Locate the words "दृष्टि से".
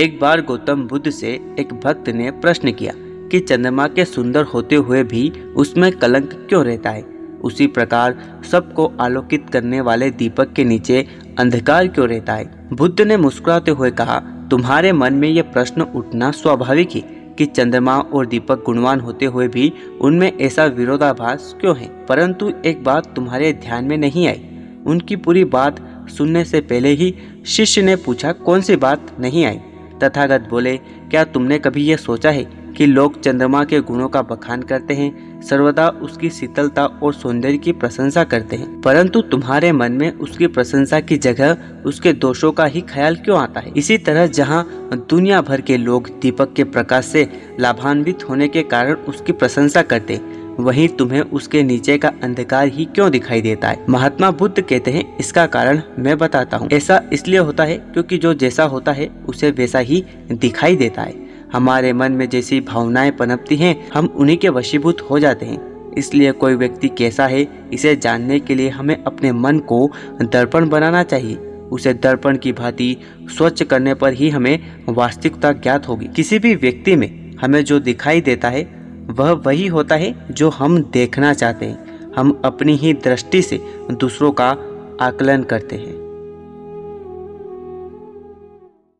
82.92-83.60